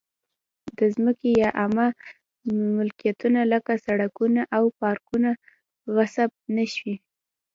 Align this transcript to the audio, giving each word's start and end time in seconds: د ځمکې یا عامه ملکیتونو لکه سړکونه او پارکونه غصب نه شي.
د 0.77 0.79
ځمکې 0.95 1.29
یا 1.41 1.49
عامه 1.59 1.87
ملکیتونو 2.77 3.41
لکه 3.53 3.73
سړکونه 3.85 4.41
او 4.57 4.63
پارکونه 4.79 5.29
غصب 5.95 6.31
نه 6.55 6.65
شي. 6.75 6.93